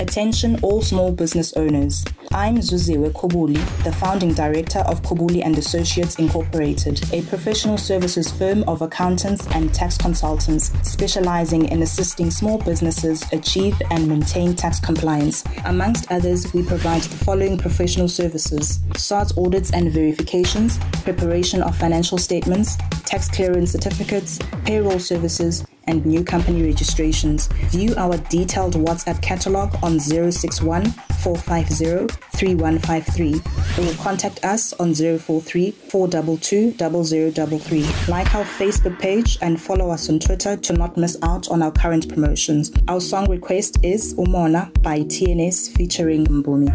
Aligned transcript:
Attention 0.00 0.58
all 0.62 0.82
small 0.82 1.12
business 1.12 1.52
owners. 1.56 2.04
I'm 2.32 2.56
Zuziwe 2.56 3.12
Kubuli, 3.12 3.54
the 3.84 3.92
founding 3.92 4.34
director 4.34 4.80
of 4.80 5.02
Kubuli 5.02 5.44
and 5.44 5.56
Associates 5.56 6.16
Incorporated, 6.16 7.00
a 7.12 7.22
professional 7.22 7.78
services 7.78 8.32
firm 8.32 8.64
of 8.64 8.82
accountants 8.82 9.46
and 9.54 9.72
tax 9.72 9.96
consultants 9.96 10.72
specializing 10.82 11.66
in 11.68 11.82
assisting 11.82 12.32
small 12.32 12.58
businesses 12.58 13.24
achieve 13.32 13.80
and 13.92 14.08
maintain 14.08 14.56
tax 14.56 14.80
compliance. 14.80 15.44
Amongst 15.64 16.10
others, 16.10 16.52
we 16.52 16.64
provide 16.64 17.02
the 17.02 17.24
following 17.24 17.56
professional 17.56 18.08
services: 18.08 18.80
SARS 18.96 19.32
audits 19.38 19.70
and 19.70 19.92
verifications, 19.92 20.76
preparation 21.04 21.62
of 21.62 21.76
financial 21.76 22.18
statements, 22.18 22.76
tax 23.04 23.28
clearance 23.28 23.70
certificates, 23.70 24.40
payroll 24.64 24.98
services, 24.98 25.64
and 25.86 26.04
new 26.06 26.24
company 26.24 26.62
registrations. 26.62 27.46
View 27.70 27.94
our 27.96 28.16
detailed 28.28 28.74
WhatsApp 28.74 29.20
catalog 29.22 29.74
on 29.82 30.00
061 30.00 30.84
450 31.22 32.06
3153 32.36 33.34
or 33.84 33.92
contact 34.02 34.44
us 34.44 34.72
on 34.74 34.94
043 34.94 35.70
422 35.70 36.72
0033. 36.72 37.86
Like 38.08 38.34
our 38.34 38.44
Facebook 38.44 38.98
page 38.98 39.38
and 39.40 39.60
follow 39.60 39.90
us 39.90 40.08
on 40.08 40.18
Twitter 40.18 40.56
to 40.56 40.72
not 40.72 40.96
miss 40.96 41.16
out 41.22 41.48
on 41.48 41.62
our 41.62 41.72
current 41.72 42.08
promotions. 42.08 42.72
Our 42.88 43.00
song 43.00 43.30
request 43.30 43.78
is 43.82 44.14
Umona 44.14 44.70
by 44.82 45.00
TNS 45.00 45.76
featuring 45.76 46.26
Mpumi. 46.26 46.70